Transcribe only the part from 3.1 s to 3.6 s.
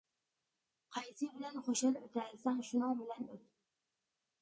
ئۆت.